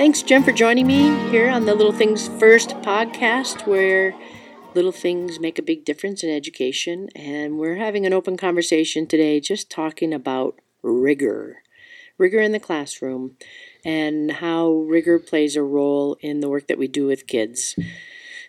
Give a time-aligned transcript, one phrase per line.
[0.00, 4.14] Thanks, Jen, for joining me here on the Little Things First podcast, where
[4.72, 7.10] little things make a big difference in education.
[7.14, 11.58] And we're having an open conversation today, just talking about rigor
[12.16, 13.36] rigor in the classroom
[13.84, 17.76] and how rigor plays a role in the work that we do with kids.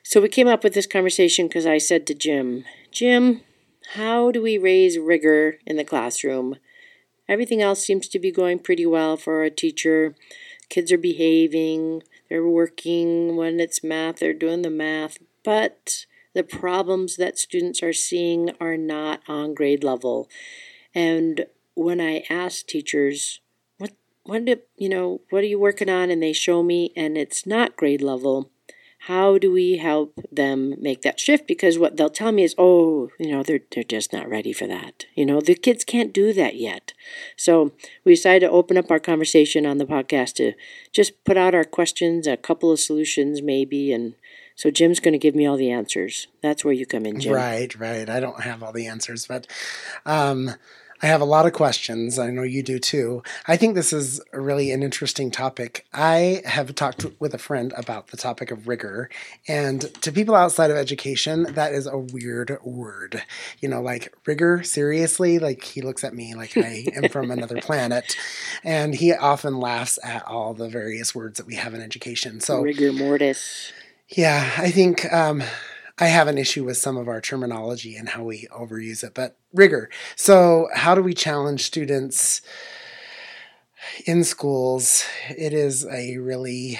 [0.04, 3.42] So we came up with this conversation because I said to Jim, Jim,
[3.96, 6.56] how do we raise rigor in the classroom?
[7.28, 10.16] Everything else seems to be going pretty well for a teacher
[10.72, 13.36] kids are behaving, they're working.
[13.36, 15.20] When it's math, they're doing the math.
[15.44, 20.30] But the problems that students are seeing are not on grade level.
[20.96, 23.42] And when I ask teachers,
[23.78, 23.92] what,
[24.24, 26.10] what, do, you know, what are you working on?
[26.10, 28.51] And they show me, and it's not grade level,
[29.06, 33.10] how do we help them make that shift because what they'll tell me is oh
[33.18, 36.32] you know they're they're just not ready for that you know the kids can't do
[36.32, 36.94] that yet
[37.36, 37.72] so
[38.04, 40.54] we decided to open up our conversation on the podcast to
[40.92, 44.14] just put out our questions a couple of solutions maybe and
[44.56, 46.28] so Jim's going to give me all the answers.
[46.44, 47.34] That's where you come in, Jim.
[47.34, 48.08] Right, right.
[48.08, 49.48] I don't have all the answers, but
[50.06, 50.52] um,
[51.02, 52.20] I have a lot of questions.
[52.20, 53.24] I know you do too.
[53.48, 55.86] I think this is really an interesting topic.
[55.94, 59.10] I have talked with a friend about the topic of rigor,
[59.48, 63.24] and to people outside of education, that is a weird word.
[63.60, 65.40] You know, like rigor, seriously?
[65.40, 68.16] Like he looks at me like I am from another planet,
[68.64, 72.40] and he often laughs at all the various words that we have in education.
[72.40, 73.72] So, rigor mortis.
[74.10, 75.12] Yeah, I think.
[75.12, 75.42] Um,
[76.02, 79.38] I have an issue with some of our terminology and how we overuse it, but
[79.54, 79.88] rigor.
[80.16, 82.42] So, how do we challenge students
[84.08, 85.06] in schools?
[85.30, 86.80] It is a really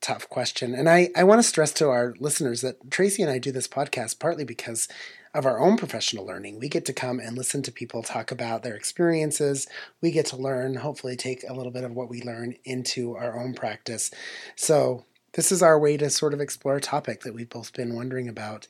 [0.00, 0.72] tough question.
[0.72, 3.66] And I, I want to stress to our listeners that Tracy and I do this
[3.66, 4.86] podcast partly because
[5.34, 6.60] of our own professional learning.
[6.60, 9.66] We get to come and listen to people talk about their experiences.
[10.00, 13.36] We get to learn, hopefully, take a little bit of what we learn into our
[13.36, 14.12] own practice.
[14.54, 17.94] So, this is our way to sort of explore a topic that we've both been
[17.94, 18.66] wondering about.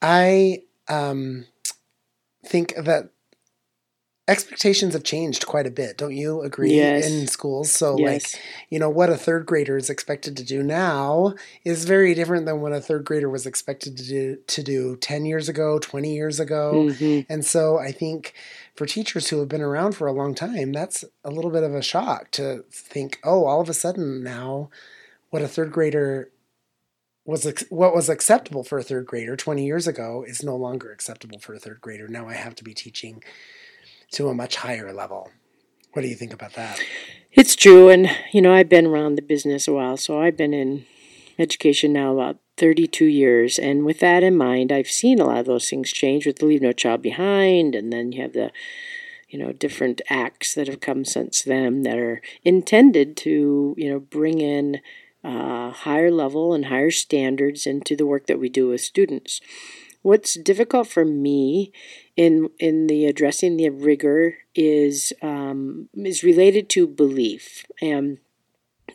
[0.00, 1.46] I um,
[2.44, 3.10] think that
[4.28, 7.10] expectations have changed quite a bit don't you agree yes.
[7.10, 8.34] in schools so yes.
[8.34, 11.34] like you know what a third grader is expected to do now
[11.64, 15.24] is very different than what a third grader was expected to do to do 10
[15.24, 17.32] years ago 20 years ago mm-hmm.
[17.32, 18.32] and so i think
[18.76, 21.74] for teachers who have been around for a long time that's a little bit of
[21.74, 24.70] a shock to think oh all of a sudden now
[25.32, 26.30] what a third grader
[27.24, 31.38] was what was acceptable for a third grader 20 years ago is no longer acceptable
[31.38, 32.06] for a third grader.
[32.06, 33.24] Now I have to be teaching
[34.10, 35.30] to a much higher level.
[35.94, 36.78] What do you think about that?
[37.32, 37.88] It's true.
[37.88, 39.96] And, you know, I've been around the business a while.
[39.96, 40.84] So I've been in
[41.38, 43.58] education now about 32 years.
[43.58, 46.46] And with that in mind, I've seen a lot of those things change with the
[46.46, 47.74] Leave No Child Behind.
[47.74, 48.50] And then you have the,
[49.30, 53.98] you know, different acts that have come since then that are intended to, you know,
[53.98, 54.80] bring in
[55.24, 59.40] uh, higher level and higher standards into the work that we do with students.
[60.02, 61.72] What's difficult for me
[62.16, 68.18] in in the addressing the rigor is um, is related to belief and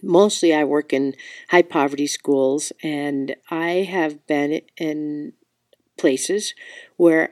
[0.02, 1.16] mostly I work in
[1.50, 5.34] high poverty schools and I have been in
[5.98, 6.54] places
[6.98, 7.32] where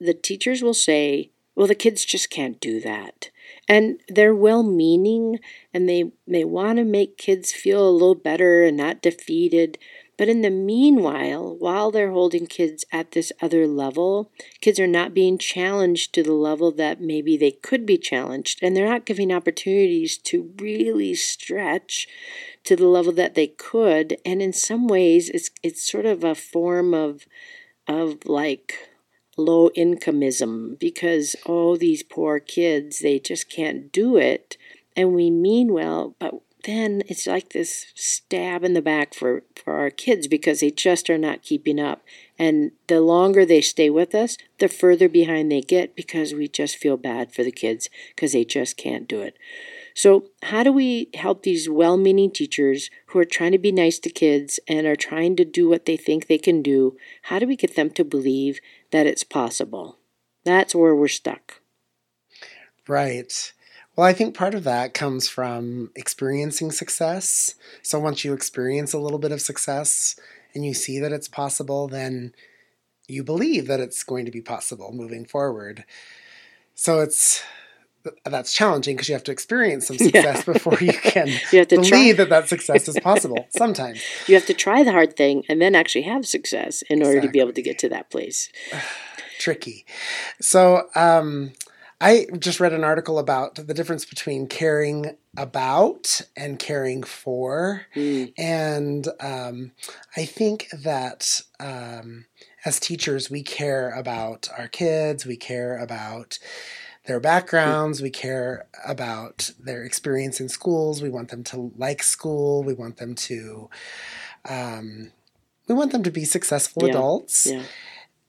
[0.00, 3.30] the teachers will say, well, the kids just can't do that
[3.70, 5.38] and they're well meaning
[5.72, 9.78] and they they want to make kids feel a little better and not defeated.
[10.18, 14.30] But in the meanwhile while they're holding kids at this other level
[14.60, 18.58] kids are not being challenged to the level that maybe they could be challenged.
[18.62, 22.08] And they're not giving opportunities to really stretch
[22.64, 24.18] to the level that they could.
[24.26, 27.26] And in some ways it's it's sort of a form of
[27.88, 28.89] of like
[29.40, 34.56] low incomeism because oh these poor kids they just can't do it.
[34.96, 36.34] And we mean well but
[36.64, 41.08] then it's like this stab in the back for for our kids because they just
[41.08, 42.02] are not keeping up.
[42.38, 46.76] And the longer they stay with us the further behind they get because we just
[46.76, 49.36] feel bad for the kids because they just can't do it.
[49.94, 53.98] So, how do we help these well meaning teachers who are trying to be nice
[54.00, 56.96] to kids and are trying to do what they think they can do?
[57.22, 58.60] How do we get them to believe
[58.90, 59.98] that it's possible?
[60.44, 61.60] That's where we're stuck.
[62.88, 63.52] Right.
[63.96, 67.54] Well, I think part of that comes from experiencing success.
[67.82, 70.18] So, once you experience a little bit of success
[70.54, 72.32] and you see that it's possible, then
[73.08, 75.84] you believe that it's going to be possible moving forward.
[76.74, 77.42] So, it's
[78.24, 80.52] that's challenging because you have to experience some success yeah.
[80.52, 82.24] before you can you have to believe try.
[82.24, 83.46] that that success is possible.
[83.56, 87.20] Sometimes you have to try the hard thing and then actually have success in order
[87.20, 88.50] to be able to get to that place.
[89.38, 89.86] Tricky.
[90.40, 91.52] So um,
[92.00, 97.86] I just read an article about the difference between caring about and caring for.
[97.94, 98.32] Mm.
[98.38, 99.72] And um,
[100.16, 102.24] I think that um,
[102.64, 106.38] as teachers, we care about our kids, we care about
[107.10, 112.62] their backgrounds, we care about their experience in schools, we want them to like school,
[112.62, 113.68] we want them to.
[114.48, 115.10] Um,
[115.66, 116.90] we want them to be successful Yeah.
[116.90, 117.64] adults Yeah.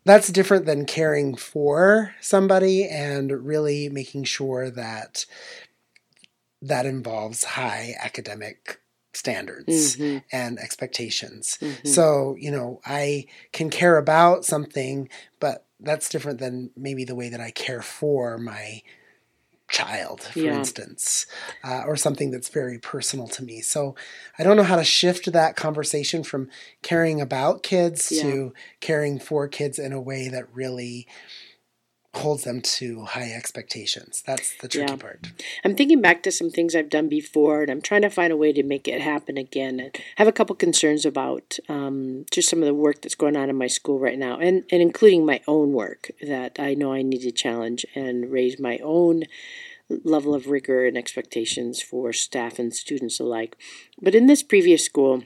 [0.04, 5.28] that's different than caring for somebody and really making sure that
[6.64, 8.80] that involves high academic
[9.14, 10.24] standards Mhm.
[10.32, 11.58] and expectations.
[11.62, 11.88] Mhm.
[11.88, 15.10] So, you know, I can care about something,
[15.40, 18.82] but that's different than maybe the way that I care for my
[19.68, 20.58] child, for Yeah.
[20.58, 21.26] instance,
[21.64, 23.62] uh, or something that's very personal to me.
[23.62, 23.96] So
[24.38, 26.50] I don't know how to shift that conversation from
[26.82, 28.24] caring about kids Yeah.
[28.24, 31.08] to caring for kids in a way that really
[32.14, 34.22] holds them to high expectations.
[34.26, 34.98] That's the tricky Yeah.
[34.98, 35.32] part.
[35.64, 38.38] I'm thinking back to some things I've done before, and I'm trying to find a
[38.38, 39.80] way to make it happen again.
[39.80, 43.50] I have a couple concerns about um, just some of the work that's going on
[43.50, 47.02] in my school right now, and, and including my own work that I know I
[47.02, 49.24] need to challenge and raise my own
[50.04, 53.58] level of rigor and expectations for staff and students alike.
[54.02, 55.24] But in this previous school,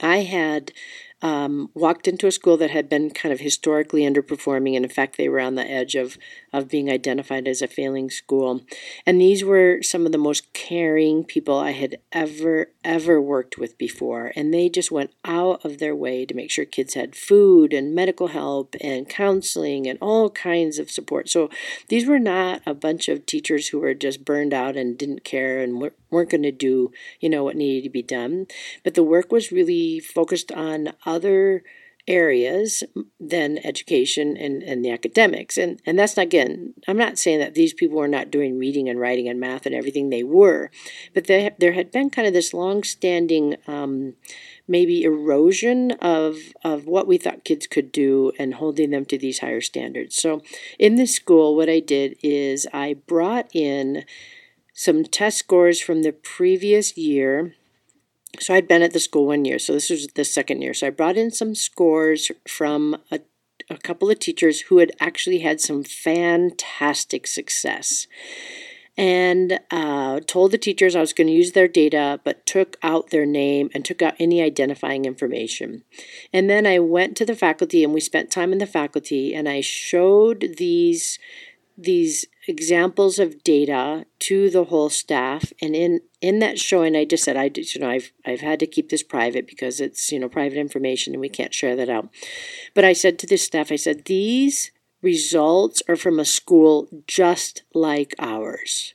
[0.00, 0.72] I had
[1.22, 5.16] um, walked into a school that had been kind of historically underperforming, and in fact,
[5.16, 6.16] they were on the edge of
[6.52, 8.62] of being identified as a failing school.
[9.06, 13.76] And these were some of the most caring people I had ever ever worked with
[13.78, 17.72] before, and they just went out of their way to make sure kids had food
[17.72, 21.28] and medical help and counseling and all kinds of support.
[21.28, 21.50] So
[21.88, 25.60] these were not a bunch of teachers who were just burned out and didn't care
[25.60, 26.90] and weren't weren't going to do
[27.20, 28.46] you know what needed to be done
[28.82, 31.62] but the work was really focused on other
[32.08, 32.82] areas
[33.20, 37.54] than education and, and the academics and and that's not again i'm not saying that
[37.54, 40.70] these people were not doing reading and writing and math and everything they were
[41.14, 44.14] but they, there had been kind of this long-standing um,
[44.66, 49.40] maybe erosion of of what we thought kids could do and holding them to these
[49.40, 50.42] higher standards so
[50.78, 54.04] in this school what i did is i brought in
[54.80, 57.54] some test scores from the previous year.
[58.38, 60.74] So I'd been at the school one year, so this was the second year.
[60.74, 63.20] So I brought in some scores from a,
[63.68, 68.06] a couple of teachers who had actually had some fantastic success.
[68.96, 73.10] And uh, told the teachers I was going to use their data, but took out
[73.10, 75.84] their name and took out any identifying information.
[76.32, 79.48] And then I went to the faculty and we spent time in the faculty and
[79.48, 81.18] I showed these
[81.82, 85.52] these examples of data to the whole staff.
[85.60, 88.60] And in in that showing i just said i just, you know i've i've had
[88.60, 91.88] to keep this private because it's you know private information and we can't share that
[91.88, 92.08] out.
[92.74, 94.70] But i said to the staff i said these
[95.02, 98.94] results are from a school just like ours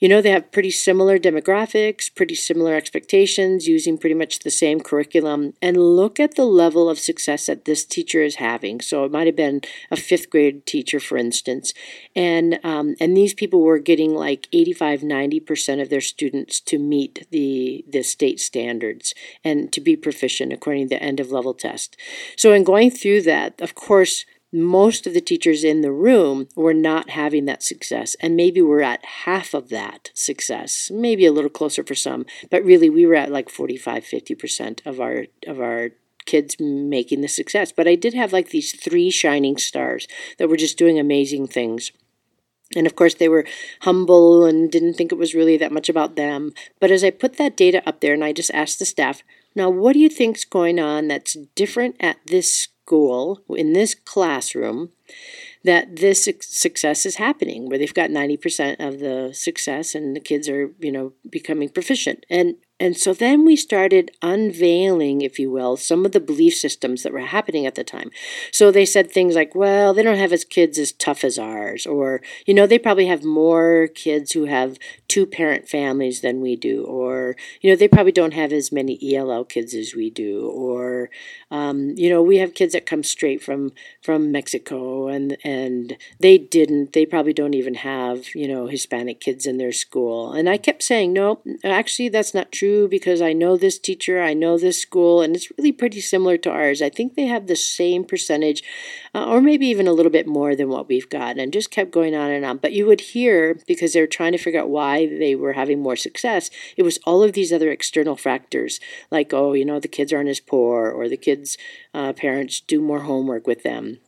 [0.00, 4.80] you know, they have pretty similar demographics, pretty similar expectations, using pretty much the same
[4.80, 5.52] curriculum.
[5.60, 8.80] And look at the level of success that this teacher is having.
[8.80, 11.74] So it might have been a fifth grade teacher, for instance.
[12.16, 17.26] And, um, and these people were getting like 85, 90% of their students to meet
[17.30, 19.14] the, the state standards
[19.44, 21.96] and to be proficient according to the end of level test.
[22.36, 26.74] So in going through that, of course, most of the teachers in the room were
[26.74, 31.50] not having that success and maybe we're at half of that success maybe a little
[31.50, 35.90] closer for some but really we were at like 45 50% of our of our
[36.26, 40.06] kids making the success but i did have like these three shining stars
[40.38, 41.92] that were just doing amazing things
[42.76, 43.46] and of course, they were
[43.80, 46.52] humble and didn't think it was really that much about them.
[46.78, 49.22] But as I put that data up there and I just asked the staff,
[49.56, 54.90] now what do you think's going on that's different at this school, in this classroom,
[55.62, 60.48] that this success is happening, where they've got 90% of the success and the kids
[60.48, 62.26] are, you know, becoming proficient.
[62.28, 67.02] And and so then we started unveiling, if you will, some of the belief systems
[67.02, 68.10] that were happening at the time.
[68.52, 71.86] So they said things like, well, they don't have as kids as tough as ours,
[71.86, 76.56] or, you know, they probably have more kids who have two parent families than we
[76.56, 80.48] do, or, you know, they probably don't have as many ELL kids as we do,
[80.48, 81.10] or,
[81.50, 83.72] um, you know, we have kids that come straight from
[84.02, 86.94] from Mexico and and they didn't.
[86.94, 90.32] They probably don't even have, you know, Hispanic kids in their school.
[90.32, 94.34] And I kept saying, no, actually that's not true because I know this teacher, I
[94.34, 96.82] know this school, and it's really pretty similar to ours.
[96.82, 98.62] I think they have the same percentage,
[99.14, 101.90] uh, or maybe even a little bit more than what we've got, and just kept
[101.90, 102.58] going on and on.
[102.58, 105.80] But you would hear because they were trying to figure out why they were having
[105.80, 106.50] more success.
[106.76, 110.28] It was all of these other external factors, like oh, you know, the kids aren't
[110.28, 111.56] as poor, or the kids'
[111.94, 113.98] uh, parents do more homework with them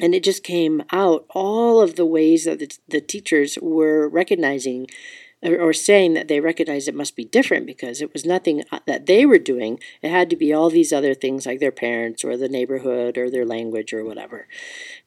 [0.00, 4.86] and it just came out all of the ways that the, the teachers were recognizing
[5.42, 9.06] or saying that they recognized it must be different because it was nothing uh, that
[9.06, 9.80] they were doing.
[10.00, 13.28] It had to be all these other things like their parents or the neighborhood or
[13.28, 14.46] their language or whatever.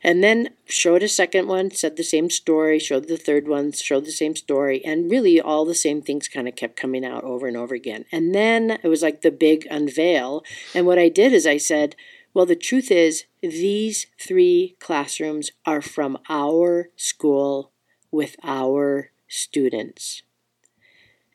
[0.03, 4.05] And then showed a second one, said the same story, showed the third one, showed
[4.05, 7.47] the same story, and really all the same things kind of kept coming out over
[7.47, 8.05] and over again.
[8.11, 10.43] And then it was like the big unveil.
[10.73, 11.95] And what I did is I said,
[12.33, 17.71] well, the truth is, these three classrooms are from our school
[18.11, 20.23] with our students.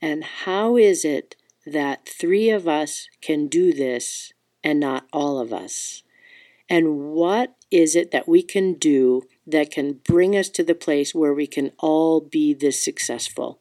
[0.03, 4.33] And how is it that three of us can do this
[4.65, 6.03] and not all of us?
[6.69, 11.15] And what is it that we can do that can bring us to the place
[11.15, 13.61] where we can all be this successful?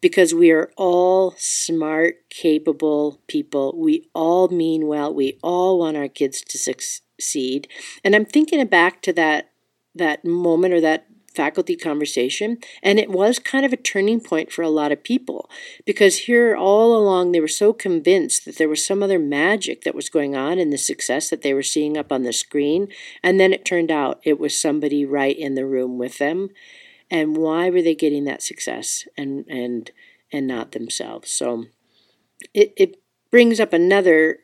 [0.00, 3.74] Because we are all smart, capable people.
[3.76, 5.14] We all mean well.
[5.14, 7.68] We all want our kids to succeed.
[8.04, 9.52] And I'm thinking back to that
[9.94, 11.07] that moment or that
[11.38, 12.58] faculty conversation.
[12.82, 15.48] And it was kind of a turning point for a lot of people
[15.86, 19.94] because here all along they were so convinced that there was some other magic that
[19.94, 22.88] was going on in the success that they were seeing up on the screen.
[23.22, 26.50] And then it turned out it was somebody right in the room with them.
[27.08, 29.92] And why were they getting that success and and
[30.32, 31.30] and not themselves?
[31.30, 31.66] So
[32.52, 34.40] it, it brings up another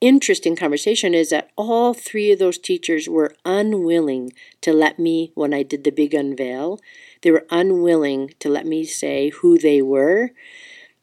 [0.00, 5.52] interesting conversation is that all three of those teachers were unwilling to let me, when
[5.52, 6.80] I did the big unveil,
[7.22, 10.30] they were unwilling to let me say who they were,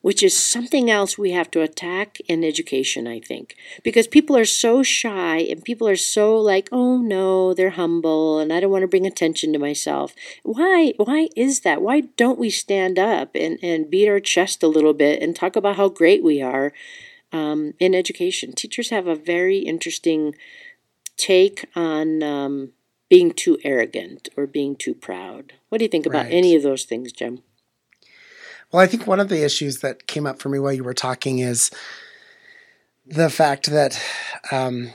[0.02, 3.56] which is something else we have to attack in education, I think.
[3.84, 8.52] Because people are so shy and people are so like, oh no, they're humble and
[8.52, 10.16] I don't want to bring attention to myself.
[10.44, 11.82] Why why is that?
[11.84, 15.56] Why don't we stand up and, and beat our chest a little bit and talk
[15.56, 16.74] about how great we are?
[17.32, 18.54] Um, in education.
[18.54, 20.36] Teachers have a very interesting
[21.18, 22.72] take on um,
[23.10, 25.54] being too arrogant or being too proud.
[25.70, 26.34] What do you think about right.
[26.34, 27.44] any of those things, Jim?
[28.72, 30.94] Well, I think one of the issues that came up for me while you were
[30.94, 31.72] talking is
[33.06, 34.02] the fact that
[34.52, 34.92] um,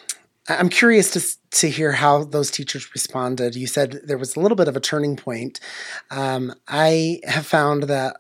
[0.49, 3.57] I'm curious to to hear how those teachers responded.
[3.57, 5.59] You said there was a little bit of a turning point.
[6.11, 8.17] Um, I have found that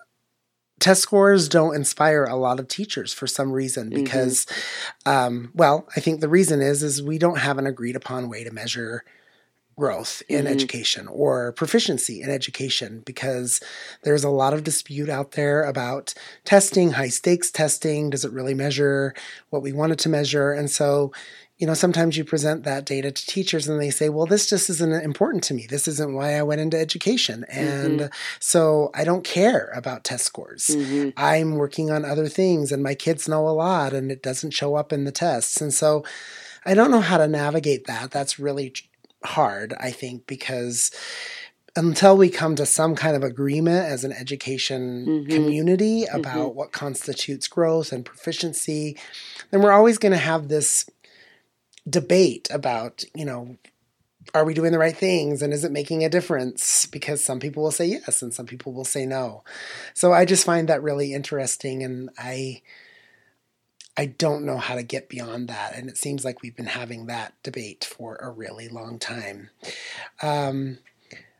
[0.78, 4.04] test scores don't inspire a lot of teachers for some reason mm-hmm.
[4.04, 5.10] because mm-hmm.
[5.10, 8.44] um, well i think the reason is is we don't have an agreed upon way
[8.44, 9.04] to measure
[9.78, 10.54] growth in mm-hmm.
[10.54, 13.60] education or proficiency in education because
[14.04, 16.14] there's a lot of dispute out there about
[16.44, 19.14] testing high stakes testing does it really measure
[19.50, 21.12] what we want it to measure and so
[21.58, 24.68] you know, sometimes you present that data to teachers and they say, well, this just
[24.68, 25.66] isn't important to me.
[25.66, 27.46] This isn't why I went into education.
[27.48, 28.14] And mm-hmm.
[28.40, 30.66] so I don't care about test scores.
[30.68, 31.10] Mm-hmm.
[31.16, 34.74] I'm working on other things and my kids know a lot and it doesn't show
[34.74, 35.62] up in the tests.
[35.62, 36.04] And so
[36.66, 38.10] I don't know how to navigate that.
[38.10, 38.74] That's really
[39.24, 40.90] hard, I think, because
[41.76, 45.30] until we come to some kind of agreement as an education mm-hmm.
[45.30, 46.56] community about mm-hmm.
[46.56, 48.98] what constitutes growth and proficiency,
[49.50, 50.88] then we're always going to have this
[51.88, 53.56] debate about, you know,
[54.34, 56.86] are we doing the right things and is it making a difference?
[56.86, 59.44] Because some people will say yes and some people will say no.
[59.94, 62.62] So I just find that really interesting and I
[63.98, 65.74] I don't know how to get beyond that.
[65.74, 69.48] And it seems like we've been having that debate for a really long time.
[70.20, 70.78] Um,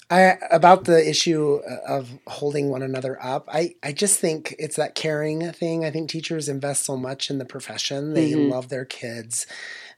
[0.08, 4.94] I, about the issue of holding one another up, I, I just think it's that
[4.94, 5.84] caring thing.
[5.84, 8.14] I think teachers invest so much in the profession.
[8.14, 8.52] They mm-hmm.
[8.52, 9.46] love their kids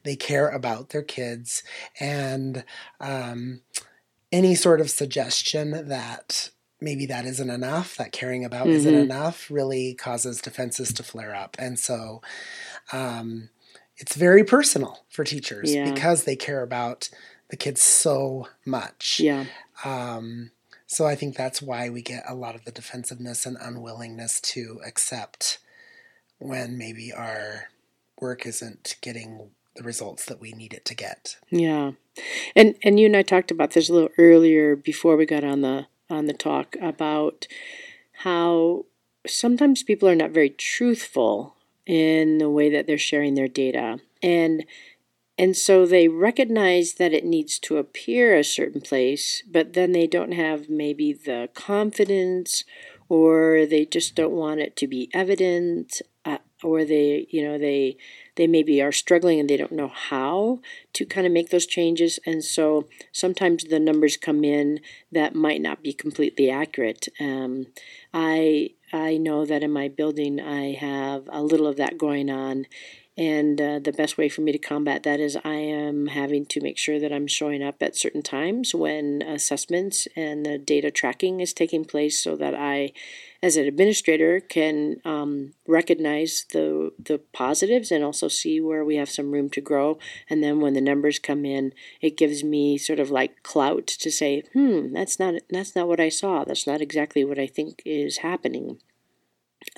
[0.09, 1.63] they care about their kids,
[2.01, 2.65] and
[2.99, 3.61] um,
[4.33, 6.51] any sort of suggestion that
[6.81, 8.77] maybe that isn't enough, that caring about mm-hmm.
[8.77, 11.57] isn't enough, really causes defenses to flare up.
[11.59, 12.23] And so
[12.93, 13.51] um,
[13.97, 15.93] it's very personal for teachers yeah.
[15.93, 17.11] because they care about
[17.49, 19.21] the kids so much.
[19.21, 19.47] Yeah.
[19.85, 20.53] Um,
[20.87, 24.81] so I think that's why we get a lot of the defensiveness and unwillingness to
[24.87, 25.59] accept
[26.39, 27.69] when maybe our
[28.21, 31.39] work isn't getting the results that we need it to get.
[31.49, 31.93] Yeah.
[32.55, 35.63] And and you and I talked about this a little earlier before we got on
[35.63, 37.47] the on the talk about
[38.25, 38.85] how
[39.27, 41.57] sometimes people are not very truthful
[41.87, 44.01] in the way that they're sharing their data.
[44.23, 44.67] And
[45.39, 50.09] and so they recognize that it needs to appear a certain place, but then they
[50.09, 52.65] don't have maybe the confidence
[53.09, 57.97] or they just don't want it to be evident uh, or they you know they
[58.39, 60.61] they maybe are struggling and they don't know how
[60.93, 62.21] to kind of make those changes.
[62.25, 64.81] And so sometimes the numbers come in
[65.11, 67.09] that might not be completely accurate.
[67.21, 67.67] Um,
[68.15, 72.67] I I know that in my building I have a little of that going on.
[73.19, 76.61] And uh, the best way for me to combat that is I am having to
[76.61, 81.41] make sure that I'm showing up at certain times when assessments and the data tracking
[81.41, 82.93] is taking place so that I,
[83.43, 89.11] as an administrator, can um, recognize the, the positives and also see where we have
[89.11, 89.99] some room to grow.
[90.31, 94.13] And then when the numbers come in, it gives me sort of like clout to
[94.13, 96.45] say, hmm, that's not, that's not what I saw.
[96.45, 98.79] That's not exactly what I think is happening.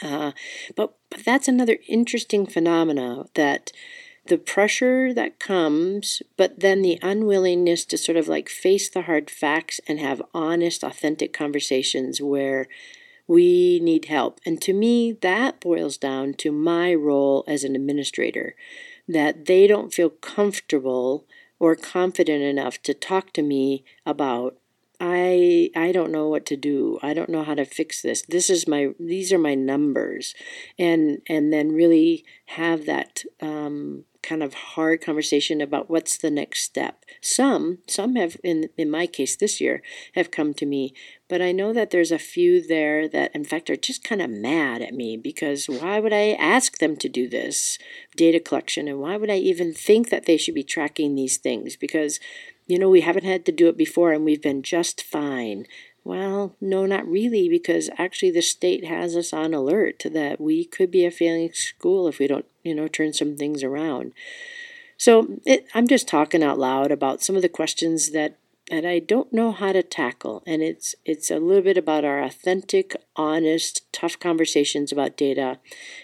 [0.02, 0.32] Uh,
[0.76, 3.72] but, but that's another interesting phenomena that
[4.26, 9.30] the pressure that comes, but then the unwillingness to sort of like face the hard
[9.30, 12.68] facts and have honest, authentic conversations where
[13.26, 14.40] we need help.
[14.44, 18.54] And to me, that boils down to my role as an administrator
[19.08, 21.24] that they don't feel comfortable
[21.58, 24.56] or confident enough to talk to me about
[25.00, 26.98] I I don't know what to do.
[27.02, 28.22] I don't know how to fix this.
[28.28, 30.34] This is my these are my numbers,
[30.78, 36.62] and and then really have that um, kind of hard conversation about what's the next
[36.64, 37.04] step.
[37.22, 39.82] Some some have in in my case this year
[40.14, 40.92] have come to me,
[41.28, 44.28] but I know that there's a few there that in fact are just kind of
[44.28, 47.78] mad at me because why would I ask them to do this
[48.16, 51.76] data collection and why would I even think that they should be tracking these things
[51.76, 52.20] because
[52.70, 55.66] you know, we haven't had to do it before and we've been just fine.
[56.04, 60.90] Well, no, not really, because actually the state has us on alert that we could
[60.90, 64.12] be a failing school if we don't, you know, turn some things around.
[64.96, 68.36] So it, I'm just talking out loud about some of the questions that
[68.70, 72.22] that I don't know how to tackle, and it's it's a little bit about our
[72.22, 75.58] authentic, honest, tough conversations about data.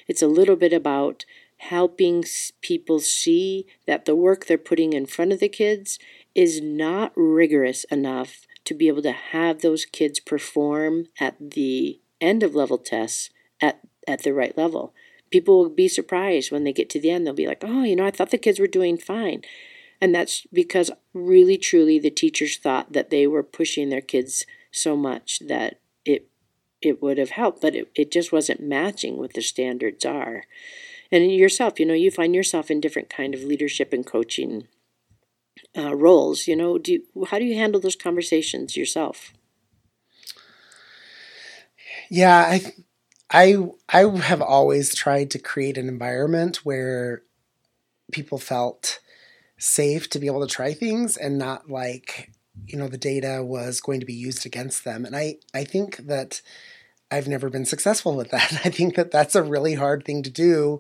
[0.09, 1.25] It's a little bit about
[1.59, 2.25] helping
[2.61, 5.99] people see that the work they're putting in front of the kids
[6.37, 12.43] is not rigorous enough to be able to have those kids perform at the end
[12.43, 14.93] of level tests at, at the right level.
[15.31, 17.27] People will be surprised when they get to the end.
[17.27, 19.43] They'll be like, oh, you know, I thought the kids were doing fine.
[19.99, 24.95] And that's because really, truly, the teachers thought that they were pushing their kids so
[24.95, 26.29] much that it
[26.83, 30.45] it would have helped, but it, it just wasn't matching what the standards are.
[31.11, 34.69] And yourself, you know, you find yourself in different kind of leadership and coaching
[35.77, 36.47] uh, roles.
[36.47, 39.33] You know, do you, how do you handle those conversations yourself?
[42.09, 42.73] Yeah, I,
[43.31, 43.57] I,
[43.89, 47.23] I have always tried to create an environment where
[48.13, 49.01] people felt
[49.59, 52.31] safe to be able to try things and not like
[52.67, 55.97] you know the data was going to be used against them and i i think
[55.99, 56.43] that
[57.11, 60.31] i've never been successful with that i think that that's a really hard thing to
[60.31, 60.79] do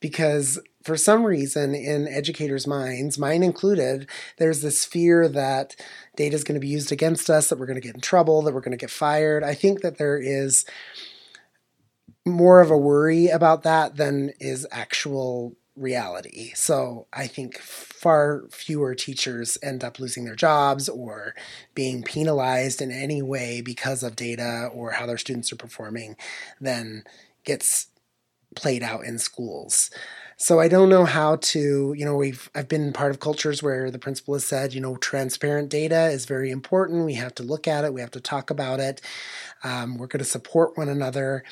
[0.00, 5.74] because for some reason in educators' minds, mine included, there's this fear that
[6.14, 8.42] data is going to be used against us, that we're going to get in trouble,
[8.42, 9.42] that we're going to get fired.
[9.42, 10.66] I think that there is
[12.26, 16.52] more of a worry about that than is actual reality.
[16.54, 21.34] So I think far fewer teachers end up losing their jobs or
[21.74, 26.16] being penalized in any way because of data or how their students are performing
[26.60, 27.04] than
[27.44, 27.88] gets
[28.54, 29.90] played out in schools.
[30.36, 33.90] So I don't know how to, you know, we've I've been part of cultures where
[33.90, 37.04] the principal has said, you know, transparent data is very important.
[37.04, 37.94] We have to look at it.
[37.94, 39.00] We have to talk about it.
[39.62, 41.44] Um, we're going to support one another,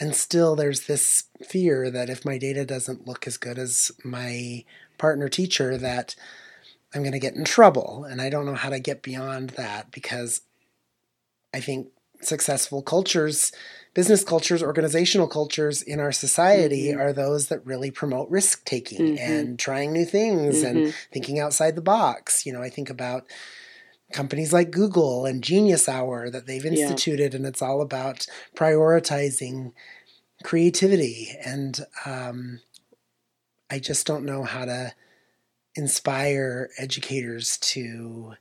[0.00, 4.64] and still there's this fear that if my data doesn't look as good as my
[4.98, 6.16] partner teacher, that
[6.94, 8.04] I'm going to get in trouble.
[8.04, 10.40] And I don't know how to get beyond that because
[11.54, 11.88] I think
[12.22, 13.52] successful cultures
[13.94, 17.00] business cultures, organizational cultures in our society mm-hmm.
[17.00, 19.32] are those that really promote risk taking mm-hmm.
[19.32, 20.78] and trying new things mm-hmm.
[20.78, 22.46] and thinking outside the box.
[22.46, 23.26] You know, I think about
[24.12, 27.36] companies like Google and Genius Hour that they've instituted, yeah.
[27.36, 29.72] and it's all about prioritizing
[30.44, 31.28] creativity.
[31.44, 32.60] And um,
[33.70, 34.94] I just don't know how to
[35.74, 38.34] inspire educators to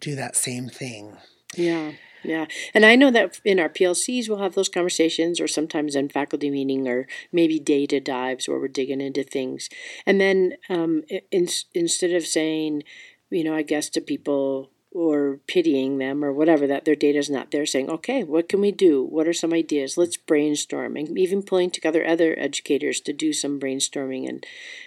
[0.00, 1.16] do that same thing.
[1.54, 1.92] Yeah.
[2.22, 2.46] Yeah.
[2.74, 6.50] And I know that in our PLCs, we'll have those conversations, or sometimes in faculty
[6.50, 9.68] meeting, or maybe data dives where we're digging into things.
[10.06, 12.82] And then um, in, instead of saying,
[13.30, 17.30] you know, I guess to people, or pitying them or whatever that their data is
[17.30, 21.16] not there saying okay what can we do what are some ideas let's brainstorm and
[21.16, 24.44] even pulling together other educators to do some brainstorming and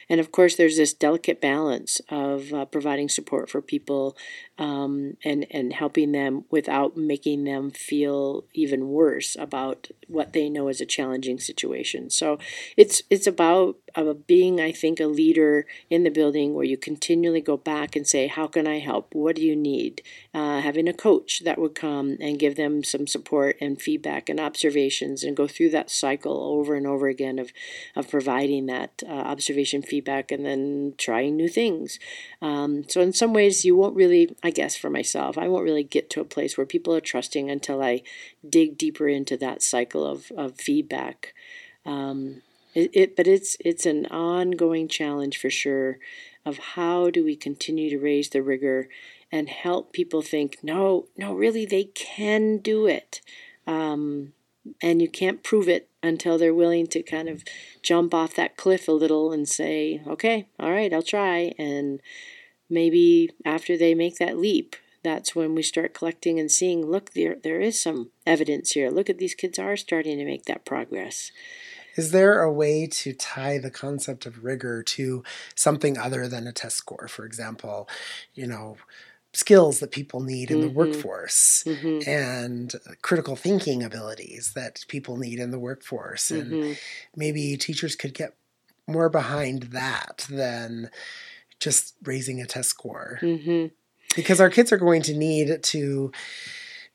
[0.09, 4.17] and of course there's this delicate balance of uh, providing support for people
[4.57, 10.67] um, and and helping them without making them feel even worse about what they know
[10.67, 12.09] is a challenging situation.
[12.09, 12.37] So
[12.77, 17.41] it's it's about of being, I think, a leader in the building where you continually
[17.41, 19.13] go back and say, How can I help?
[19.13, 20.01] What do you need?
[20.33, 24.39] Uh, having a coach that would come and give them some support and feedback and
[24.39, 27.51] observations and go through that cycle over and over again of,
[27.95, 31.99] of providing that uh, observation feedback and then trying new things.
[32.41, 35.83] Um, so, in some ways, you won't really, I guess for myself, I won't really
[35.83, 38.03] get to a place where people are trusting until I
[38.47, 41.33] dig deeper into that cycle of, of feedback.
[41.85, 42.41] Um,
[42.73, 45.99] it, it, but it's it's an ongoing challenge for sure
[46.45, 48.89] of how do we continue to raise the rigor
[49.31, 53.21] and help people think no no really they can do it
[53.67, 54.33] um,
[54.81, 57.43] and you can't prove it until they're willing to kind of
[57.81, 62.01] jump off that cliff a little and say okay all right i'll try and
[62.73, 67.35] maybe after they make that leap that's when we start collecting and seeing look there
[67.43, 71.31] there is some evidence here look at these kids are starting to make that progress
[71.95, 75.23] is there a way to tie the concept of rigor to
[75.55, 77.07] something other than a test score?
[77.07, 77.87] For example,
[78.33, 78.77] you know,
[79.33, 80.67] skills that people need in mm-hmm.
[80.67, 82.07] the workforce mm-hmm.
[82.07, 86.31] and critical thinking abilities that people need in the workforce.
[86.31, 86.73] And mm-hmm.
[87.15, 88.35] maybe teachers could get
[88.87, 90.89] more behind that than
[91.63, 93.19] just raising a test score.
[93.21, 93.67] Mm-hmm.
[94.15, 96.11] Because our kids are going to need to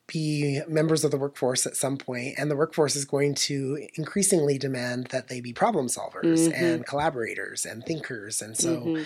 [0.06, 4.56] be members of the workforce at some point, and the workforce is going to increasingly
[4.56, 6.64] demand that they be problem solvers mm-hmm.
[6.64, 8.40] and collaborators and thinkers.
[8.40, 9.02] And so, mm-hmm.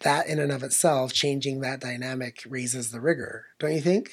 [0.00, 4.12] that in and of itself, changing that dynamic raises the rigor, don't you think?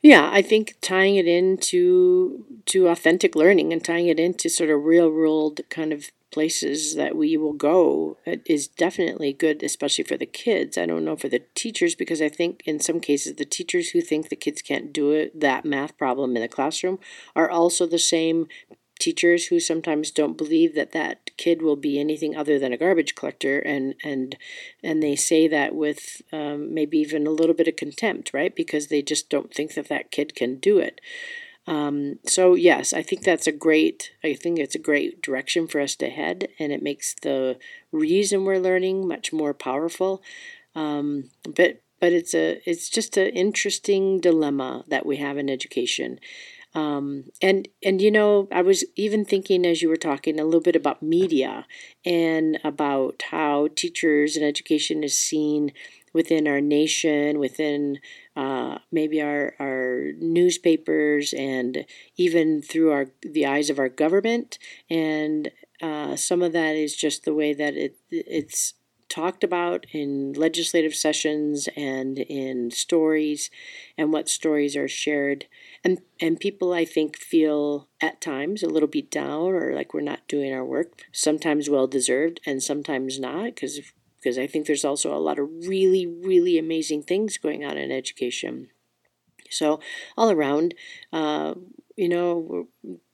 [0.00, 4.84] Yeah, I think tying it into to authentic learning and tying it into sort of
[4.84, 10.26] real world kind of places that we will go is definitely good, especially for the
[10.26, 10.76] kids.
[10.76, 14.00] I don't know for the teachers because I think in some cases the teachers who
[14.00, 16.98] think the kids can't do it, that math problem in the classroom
[17.36, 18.48] are also the same
[18.98, 23.14] teachers who sometimes don't believe that that kid will be anything other than a garbage
[23.14, 24.36] collector and and
[24.84, 28.86] and they say that with um, maybe even a little bit of contempt right because
[28.86, 31.00] they just don't think that that kid can do it
[31.66, 34.12] um, so yes, I think that's a great.
[34.22, 37.58] I think it's a great direction for us to head, and it makes the
[37.90, 40.22] reason we're learning much more powerful.
[40.74, 46.20] Um, but but it's a it's just an interesting dilemma that we have in education.
[46.74, 50.60] Um, and and you know, I was even thinking as you were talking a little
[50.60, 51.66] bit about media
[52.04, 55.72] and about how teachers and education is seen
[56.14, 57.98] within our nation, within
[58.36, 61.84] uh, maybe our, our newspapers, and
[62.16, 64.58] even through our the eyes of our government.
[64.88, 65.50] And
[65.82, 68.74] uh, some of that is just the way that it it's
[69.10, 73.50] talked about in legislative sessions and in stories
[73.98, 75.46] and what stories are shared
[75.84, 80.00] and and people i think feel at times a little beat down or like we're
[80.00, 83.78] not doing our work sometimes well deserved and sometimes not because
[84.24, 87.92] because I think there's also a lot of really, really amazing things going on in
[87.92, 88.68] education.
[89.50, 89.80] So,
[90.16, 90.74] all around,
[91.12, 91.54] uh,
[91.94, 92.68] you know,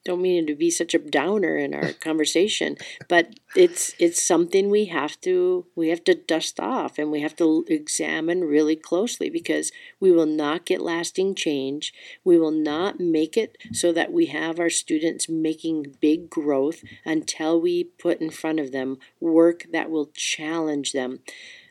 [0.05, 2.77] don't mean to be such a downer in our conversation,
[3.09, 7.37] but it's it's something we have to we have to dust off and we have
[7.37, 11.93] to examine really closely because we will not get lasting change.
[12.25, 17.61] We will not make it so that we have our students making big growth until
[17.61, 21.21] we put in front of them work that will challenge them.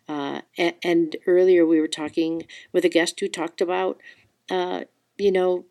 [0.08, 4.02] Uh, and, and, earlier we were talking with a guest who talked about,
[4.50, 4.82] uh,
[5.20, 5.66] you know,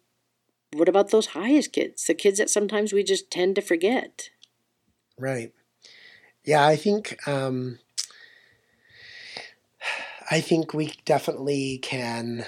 [0.73, 2.05] what about those highest kids?
[2.05, 4.31] The kids that sometimes we just tend to forget.
[5.19, 5.53] Right.
[6.45, 7.79] Yeah, I think um,
[10.31, 12.45] I think we definitely can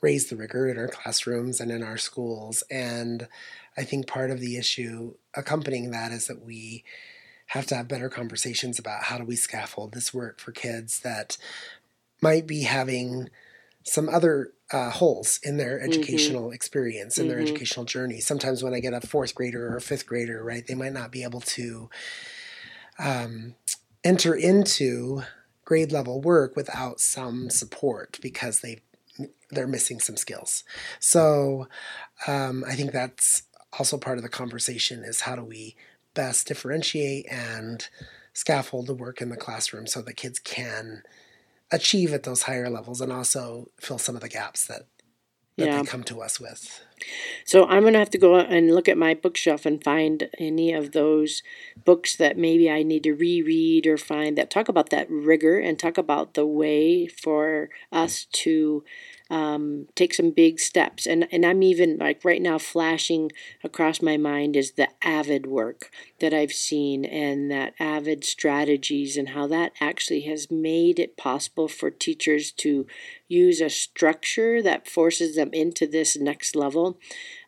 [0.00, 2.62] raise the rigor in our classrooms and in our schools.
[2.70, 3.28] And
[3.76, 6.84] I think part of the issue accompanying that is that we
[7.46, 11.36] have to have better conversations about how do we scaffold this work for kids that
[12.20, 13.28] might be having
[13.84, 15.88] some other uh, holes in their mm-hmm.
[15.90, 16.54] educational mm-hmm.
[16.54, 17.30] experience in mm-hmm.
[17.30, 18.20] their educational journey.
[18.20, 21.12] Sometimes when I get a fourth grader or a fifth grader, right, they might not
[21.12, 21.88] be able to
[22.98, 23.54] um,
[24.02, 25.22] enter into
[25.64, 28.80] grade level work without some support because they
[29.50, 30.64] they're missing some skills.
[31.00, 31.68] So
[32.26, 33.44] um, I think that's
[33.78, 35.76] also part of the conversation is how do we
[36.14, 37.88] best differentiate and
[38.32, 41.02] scaffold the work in the classroom so that kids can
[41.70, 44.86] achieve at those higher levels and also fill some of the gaps that
[45.56, 45.80] that Yeah.
[45.80, 46.82] they come to us with.
[47.46, 50.92] So I'm gonna have to go and look at my bookshelf and find any of
[50.92, 51.42] those
[51.82, 55.78] books that maybe I need to reread or find that talk about that rigor and
[55.78, 58.84] talk about the way for us to
[59.28, 61.06] um, take some big steps.
[61.06, 63.32] And and I'm even like right now flashing
[63.64, 69.30] across my mind is the avid work that I've seen and that avid strategies and
[69.30, 72.86] how that actually has made it possible for teachers to
[73.28, 76.98] use a structure that forces them into this next level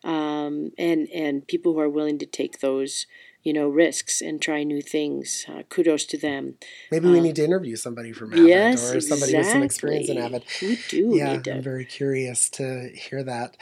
[0.05, 3.07] um, and and people who are willing to take those
[3.43, 6.55] you know risks and try new things uh, kudos to them
[6.91, 10.09] Maybe we Um, need to interview somebody from Avid yes or somebody with some experience
[10.09, 10.37] in exactly.
[10.37, 10.49] Avid.
[10.63, 13.57] we do yeah, I'm very curious to hear that.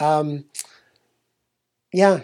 [0.00, 0.44] Um,
[1.92, 2.20] yeah,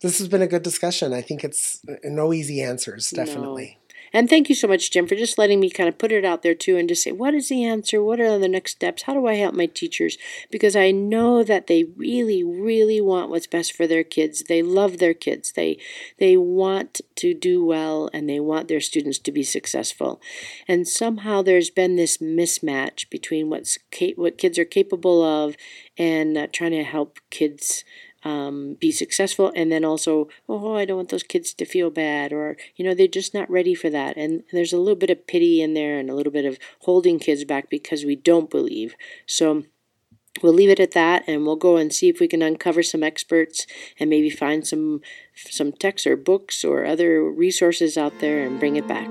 [0.00, 1.12] this has been a good discussion.
[1.12, 3.79] I think it's uh, no easy answers, No.
[4.12, 6.42] And thank you so much, Jim, for just letting me kind of put it out
[6.42, 8.02] there too and just say, what is the answer?
[8.02, 9.02] What are the next steps?
[9.02, 10.18] How do I help my teachers?
[10.50, 14.44] Because I know that they really, really want what's best for their kids.
[14.48, 15.52] They love their kids.
[15.52, 15.78] They
[16.18, 20.20] they want to do well and they want their students to be successful.
[20.66, 23.78] And somehow there's been this mismatch between what's
[24.16, 25.56] what kids are capable of
[25.96, 27.84] and uh, trying to help kids
[28.24, 32.32] um, be successful and then also oh i don't want those kids to feel bad
[32.32, 35.26] or you know they're just not ready for that and there's a little bit of
[35.26, 38.94] pity in there and a little bit of holding kids back because we don't believe
[39.26, 39.64] so
[40.42, 43.02] we'll leave it at that and we'll go and see if we can uncover some
[43.02, 43.66] experts
[43.98, 45.00] and maybe find some
[45.34, 49.08] some texts or books or other resources out there and bring it back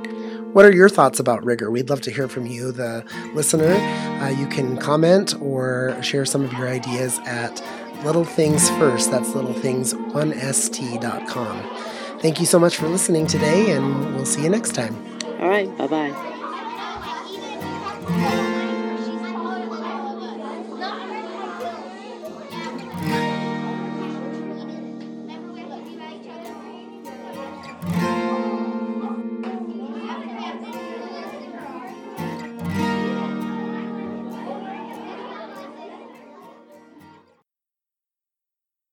[0.53, 1.69] What are your thoughts about rigor?
[1.69, 3.75] We'd love to hear from you, the listener.
[4.19, 7.61] Uh, you can comment or share some of your ideas at
[8.03, 9.12] Little Things First.
[9.12, 12.19] That's littlethings1st.com.
[12.19, 14.95] Thank you so much for listening today, and we'll see you next time.
[15.39, 15.75] All right.
[15.77, 16.25] Bye bye.